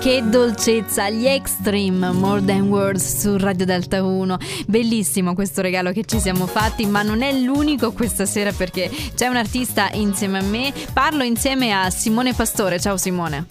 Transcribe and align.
Che 0.00 0.22
dolcezza, 0.24 1.10
gli 1.10 1.26
Extreme 1.26 2.10
More 2.12 2.42
Than 2.42 2.70
Words 2.70 3.20
su 3.20 3.36
Radio 3.36 3.66
Delta 3.66 4.02
1. 4.02 4.38
Bellissimo 4.66 5.34
questo 5.34 5.60
regalo 5.60 5.92
che 5.92 6.06
ci 6.06 6.18
siamo 6.18 6.46
fatti, 6.46 6.86
ma 6.86 7.02
non 7.02 7.20
è 7.20 7.30
l'unico 7.34 7.92
questa 7.92 8.24
sera 8.24 8.50
perché 8.50 8.88
c'è 9.14 9.26
un 9.26 9.36
artista 9.36 9.90
insieme 9.92 10.38
a 10.38 10.42
me. 10.42 10.72
Parlo 10.94 11.22
insieme 11.22 11.72
a 11.72 11.90
Simone 11.90 12.32
Pastore. 12.32 12.80
Ciao 12.80 12.96
Simone. 12.96 13.44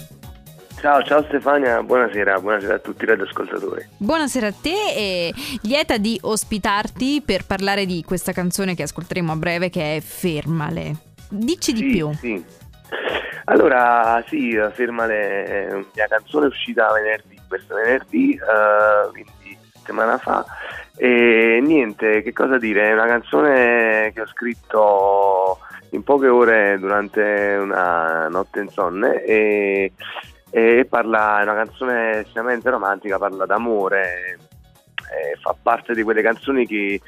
Ciao, 0.82 1.04
ciao 1.04 1.24
Stefania, 1.26 1.84
buonasera, 1.84 2.40
buonasera 2.40 2.74
a 2.74 2.80
tutti 2.80 3.04
i 3.04 3.08
radioascoltatori. 3.08 3.88
Buonasera 3.98 4.48
a 4.48 4.54
te 4.60 4.94
e 4.96 5.34
lieta 5.62 6.00
di 6.00 6.18
ospitarti 6.20 7.22
per 7.24 7.46
parlare 7.46 7.86
di 7.86 8.04
questa 8.04 8.32
canzone 8.32 8.74
che 8.74 8.82
ascolteremo 8.82 9.32
a 9.32 9.36
breve 9.36 9.70
che 9.70 9.98
è 9.98 10.02
Fermale. 10.02 10.96
Dici 11.30 11.76
sì, 11.76 11.84
di 11.84 11.92
più. 11.92 12.12
Sì. 12.20 12.44
Allora, 13.50 14.24
sì, 14.28 14.56
Fermale 14.74 15.44
è 15.44 15.74
mia 15.74 16.06
canzone 16.08 16.46
uscita 16.46 16.94
venerdì, 16.94 17.36
questo 17.48 17.74
venerdì, 17.74 18.40
uh, 18.40 19.10
quindi 19.10 19.58
settimana 19.74 20.20
fa. 20.20 20.46
E 20.96 21.60
niente, 21.60 22.22
che 22.22 22.32
cosa 22.32 22.60
dire, 22.60 22.90
è 22.90 22.94
una 22.94 23.08
canzone 23.08 24.12
che 24.14 24.22
ho 24.22 24.28
scritto 24.28 25.58
in 25.92 26.04
poche 26.04 26.28
ore 26.28 26.78
durante 26.78 27.58
una 27.60 28.28
notte 28.28 28.60
insonne 28.60 29.24
e, 29.24 29.94
e 30.52 30.86
parla, 30.88 31.40
è 31.40 31.44
una 31.44 31.56
canzone 31.56 32.20
estremamente 32.20 32.70
romantica, 32.70 33.18
parla 33.18 33.48
d'amore, 33.48 34.38
fa 35.42 35.56
parte 35.60 35.96
di 35.96 36.04
quelle 36.04 36.22
canzoni 36.22 36.68
che 36.68 37.02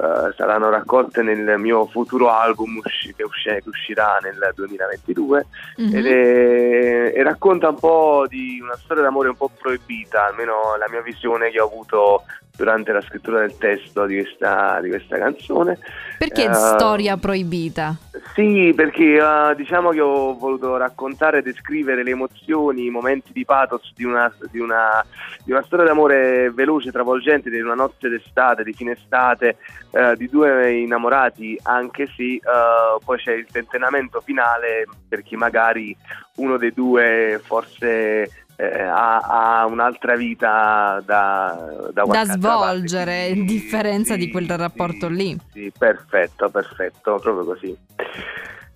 uh, 0.00 0.32
saranno 0.34 0.70
raccolte 0.70 1.22
nel 1.22 1.58
mio 1.58 1.86
futuro 1.86 2.30
album 2.30 2.80
usci- 2.82 3.14
che, 3.14 3.22
usci- 3.22 3.48
che, 3.48 3.68
uscirà 3.68 4.18
nel 4.22 4.52
2022 4.54 5.46
mm-hmm. 5.80 6.04
è, 6.04 7.12
e 7.14 7.22
racconta 7.22 7.68
un 7.68 7.78
po' 7.78 8.24
di 8.28 8.60
una 8.60 8.76
storia 8.76 9.02
d'amore 9.02 9.28
un 9.28 9.36
po' 9.36 9.50
proibita, 9.56 10.26
almeno 10.26 10.76
la 10.78 10.86
mia 10.90 11.02
visione 11.02 11.50
che 11.50 11.60
ho 11.60 11.66
avuto 11.66 12.24
durante 12.60 12.92
la 12.92 13.00
scrittura 13.00 13.40
del 13.40 13.56
testo 13.56 14.04
di 14.04 14.16
questa, 14.16 14.80
di 14.82 14.90
questa 14.90 15.16
canzone. 15.16 15.78
Perché 16.18 16.46
uh, 16.46 16.52
storia 16.52 17.16
proibita? 17.16 17.96
Sì, 18.34 18.74
perché 18.76 19.18
uh, 19.18 19.54
diciamo 19.54 19.90
che 19.90 20.02
ho 20.02 20.36
voluto 20.36 20.76
raccontare 20.76 21.38
e 21.38 21.42
descrivere 21.42 22.02
le 22.02 22.10
emozioni, 22.10 22.84
i 22.84 22.90
momenti 22.90 23.32
di 23.32 23.46
pathos 23.46 23.92
di 23.96 24.04
una, 24.04 24.30
di 24.50 24.58
una, 24.58 25.02
di 25.42 25.52
una 25.52 25.62
storia 25.62 25.86
d'amore 25.86 26.50
veloce, 26.50 26.92
travolgente, 26.92 27.48
di 27.48 27.60
una 27.60 27.74
notte 27.74 28.10
d'estate, 28.10 28.62
di 28.62 28.74
fine 28.74 28.92
estate, 28.92 29.56
uh, 29.92 30.14
di 30.14 30.28
due 30.28 30.80
innamorati, 30.80 31.58
anche 31.62 32.08
se 32.14 32.40
poi 33.02 33.16
c'è 33.16 33.32
il 33.32 33.46
tentennamento 33.50 34.20
finale 34.20 34.86
per 35.08 35.22
chi 35.22 35.36
magari 35.36 35.96
uno 36.36 36.58
dei 36.58 36.72
due 36.72 37.40
forse 37.42 38.44
eh, 38.60 38.82
ha, 38.82 39.18
ha, 39.18 39.66
un'altra 39.66 40.16
vita 40.16 41.02
da, 41.04 41.88
da, 41.92 42.04
da 42.04 42.24
svolgere, 42.24 43.28
in 43.28 43.46
differenza 43.46 44.14
sì, 44.14 44.20
di 44.20 44.30
quel 44.30 44.48
rapporto 44.50 45.08
sì, 45.08 45.14
lì. 45.14 45.38
Sì, 45.52 45.72
perfetto, 45.76 46.50
perfetto, 46.50 47.18
proprio 47.22 47.44
così. 47.44 47.76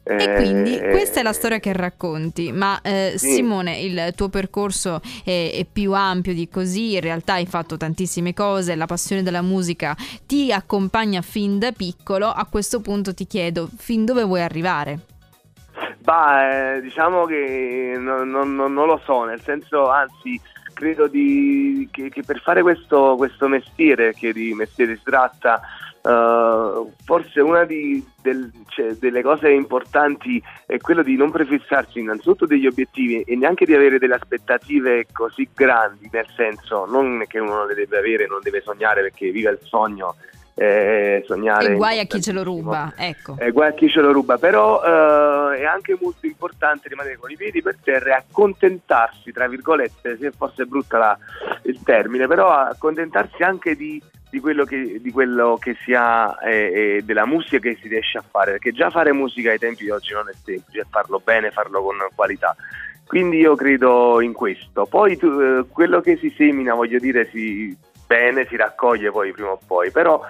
E 0.06 0.34
quindi 0.34 0.76
eh, 0.76 0.90
questa 0.90 1.20
è 1.20 1.22
la 1.22 1.32
storia 1.32 1.58
che 1.58 1.72
racconti, 1.72 2.52
ma 2.52 2.78
eh, 2.82 3.14
sì. 3.16 3.36
Simone, 3.36 3.80
il 3.80 4.12
tuo 4.14 4.28
percorso 4.28 5.00
è, 5.24 5.50
è, 5.54 5.66
più 5.70 5.92
ampio 5.92 6.34
di 6.34 6.46
così, 6.48 6.94
in 6.94 7.00
realtà 7.00 7.34
hai 7.34 7.46
fatto 7.46 7.78
tantissime 7.78 8.34
cose, 8.34 8.74
la 8.74 8.84
passione 8.84 9.22
della 9.22 9.40
musica 9.40 9.96
ti 10.26 10.52
accompagna 10.52 11.22
fin 11.22 11.58
da 11.58 11.72
piccolo, 11.72 12.28
a 12.28 12.46
questo 12.50 12.82
punto 12.82 13.14
ti 13.14 13.26
chiedo 13.26 13.68
fin 13.76 14.04
dove 14.04 14.24
vuoi 14.24 14.42
arrivare? 14.42 15.00
Bah, 16.04 16.74
eh, 16.74 16.80
diciamo 16.82 17.24
che 17.24 17.94
non, 17.98 18.28
non, 18.28 18.54
non, 18.54 18.86
lo 18.86 19.00
so, 19.06 19.24
nel 19.24 19.40
senso, 19.40 19.88
anzi, 19.88 20.38
credo 20.74 21.06
di, 21.06 21.88
che, 21.90 22.10
che, 22.10 22.22
per 22.22 22.40
fare 22.40 22.60
questo, 22.60 23.14
questo, 23.16 23.48
mestiere, 23.48 24.12
che 24.12 24.34
di 24.34 24.52
mestiere 24.52 24.96
si 24.96 25.02
tratta, 25.02 25.62
uh, 26.02 26.92
forse 27.06 27.40
una 27.40 27.64
di, 27.64 28.06
del, 28.20 28.52
cioè, 28.66 28.92
delle 28.96 29.22
cose 29.22 29.50
importanti 29.50 30.42
è 30.66 30.76
quello 30.76 31.02
di 31.02 31.16
non 31.16 31.30
prefissarsi 31.30 32.00
innanzitutto 32.00 32.44
degli 32.44 32.66
obiettivi 32.66 33.22
e 33.22 33.34
neanche 33.34 33.64
di 33.64 33.72
avere 33.72 33.98
delle 33.98 34.16
aspettative 34.16 35.06
così 35.10 35.48
grandi, 35.54 36.10
nel 36.12 36.26
senso, 36.36 36.84
non 36.84 37.24
che 37.26 37.38
uno 37.38 37.64
le 37.64 37.74
deve 37.74 37.96
avere, 37.96 38.26
non 38.26 38.40
deve 38.42 38.60
sognare 38.60 39.00
perché 39.00 39.30
vive 39.30 39.52
il 39.52 39.60
sogno 39.62 40.16
eh, 40.54 41.22
sognare. 41.26 41.72
E 41.72 41.74
guai 41.74 41.98
a 41.98 42.04
chi 42.04 42.22
ce 42.22 42.32
lo 42.32 42.42
ruba, 42.42 42.94
ecco. 42.96 43.36
Eh, 43.38 43.50
guai 43.50 43.68
a 43.68 43.74
chi 43.74 43.88
ce 43.88 44.00
lo 44.00 44.12
ruba, 44.12 44.38
però 44.38 44.82
eh, 44.82 45.58
è 45.58 45.64
anche 45.64 45.96
molto 46.00 46.26
importante 46.26 46.88
rimanere 46.88 47.16
con 47.16 47.30
i 47.30 47.36
piedi 47.36 47.60
per 47.60 47.76
terra 47.82 48.10
e 48.10 48.24
accontentarsi, 48.28 49.32
tra 49.32 49.48
virgolette, 49.48 50.16
se 50.16 50.30
fosse 50.30 50.64
brutta 50.64 50.98
la, 50.98 51.18
il 51.62 51.80
termine, 51.82 52.26
però 52.26 52.50
accontentarsi 52.50 53.42
anche 53.42 53.74
di, 53.74 54.00
di, 54.30 54.38
quello, 54.38 54.64
che, 54.64 55.00
di 55.00 55.10
quello 55.10 55.56
che, 55.60 55.76
si 55.84 55.92
ha 55.92 56.38
e 56.42 57.02
della 57.04 57.26
musica 57.26 57.58
che 57.58 57.76
si 57.80 57.88
riesce 57.88 58.18
a 58.18 58.24
fare, 58.28 58.52
perché 58.52 58.72
già 58.72 58.90
fare 58.90 59.12
musica 59.12 59.50
ai 59.50 59.58
tempi 59.58 59.84
di 59.84 59.90
oggi 59.90 60.12
non 60.12 60.28
è 60.28 60.32
semplice, 60.44 60.86
farlo 60.88 61.20
bene, 61.22 61.50
farlo 61.50 61.82
con 61.82 61.96
qualità. 62.14 62.54
Quindi 63.06 63.38
io 63.38 63.54
credo 63.54 64.20
in 64.20 64.32
questo. 64.32 64.86
Poi 64.86 65.16
tu, 65.16 65.26
eh, 65.38 65.64
quello 65.70 66.00
che 66.00 66.16
si 66.16 66.32
semina, 66.36 66.74
voglio 66.74 66.98
dire, 66.98 67.28
si, 67.30 67.76
bene, 68.06 68.46
si 68.48 68.56
raccoglie 68.56 69.10
poi 69.10 69.32
prima 69.32 69.50
o 69.50 69.58
poi, 69.66 69.90
però 69.90 70.20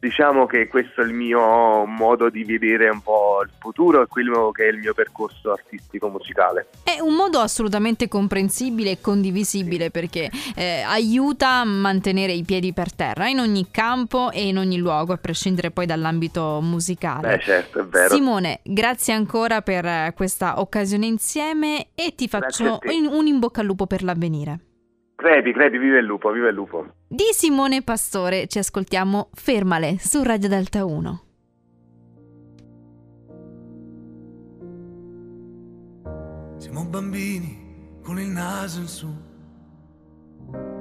diciamo 0.00 0.46
che 0.46 0.66
questo 0.66 1.02
è 1.02 1.04
il 1.04 1.12
mio 1.12 1.84
modo 1.84 2.30
di 2.30 2.42
vedere 2.42 2.88
un 2.88 3.02
po' 3.02 3.42
il 3.44 3.50
futuro 3.58 4.00
e 4.02 4.06
quello 4.06 4.50
che 4.50 4.64
è 4.64 4.68
il 4.68 4.78
mio 4.78 4.94
percorso 4.94 5.52
artistico 5.52 6.08
musicale. 6.08 6.68
È 6.82 6.98
un 7.00 7.14
modo 7.14 7.38
assolutamente 7.38 8.08
comprensibile 8.08 8.92
e 8.92 9.00
condivisibile 9.00 9.84
sì. 9.84 9.90
perché 9.90 10.30
eh, 10.56 10.80
aiuta 10.80 11.60
a 11.60 11.64
mantenere 11.64 12.32
i 12.32 12.42
piedi 12.44 12.72
per 12.72 12.94
terra 12.94 13.28
in 13.28 13.38
ogni 13.38 13.70
campo 13.70 14.30
e 14.30 14.48
in 14.48 14.56
ogni 14.56 14.78
luogo, 14.78 15.12
a 15.12 15.18
prescindere 15.18 15.70
poi 15.70 15.84
dall'ambito 15.84 16.60
musicale. 16.62 17.36
Beh, 17.36 17.40
certo, 17.40 17.80
è 17.80 17.84
vero. 17.84 18.14
Simone, 18.14 18.60
grazie 18.62 19.12
ancora 19.12 19.60
per 19.60 20.14
questa 20.14 20.60
occasione 20.60 21.04
insieme 21.04 21.88
e 21.94 22.14
ti 22.14 22.26
faccio 22.26 22.78
un 22.82 23.26
in 23.26 23.38
bocca 23.38 23.60
al 23.60 23.66
lupo 23.66 23.86
per 23.86 24.02
l'avvenire. 24.02 24.60
Crepi, 25.20 25.52
crepi, 25.52 25.76
vive 25.76 25.98
il 25.98 26.06
lupo, 26.06 26.30
vive 26.30 26.48
il 26.48 26.54
lupo. 26.54 26.94
Di 27.06 27.28
Simone 27.32 27.82
Pastore 27.82 28.46
ci 28.46 28.58
ascoltiamo 28.58 29.28
Fermale 29.34 29.98
su 29.98 30.22
Radio 30.22 30.48
Delta 30.48 30.86
1. 30.86 31.22
Siamo 36.56 36.86
bambini 36.86 37.98
con 38.02 38.18
il 38.18 38.28
naso 38.28 38.80
in 38.80 38.86
su, 38.86 39.14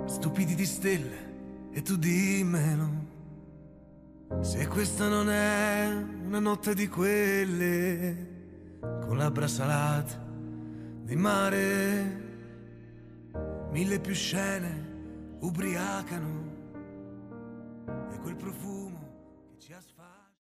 stupidi 0.06 0.56
di 0.56 0.66
stelle 0.66 1.72
e 1.74 1.82
tu 1.82 1.98
dimmelo. 1.98 2.88
Se 4.40 4.66
questa 4.68 5.10
non 5.10 5.30
è 5.30 5.92
una 6.24 6.40
notte 6.40 6.74
di 6.74 6.88
quelle, 6.88 8.28
con 9.06 9.18
labbra 9.18 9.48
salate 9.48 10.28
di 11.04 11.18
mare 11.18 12.28
Mille 13.72 14.00
più 14.00 14.14
scene 14.14 15.38
ubriacano 15.42 16.58
e 18.12 18.18
quel 18.20 18.36
profumo 18.36 19.46
che 19.48 19.60
ci 19.60 19.74
ha 19.74 19.80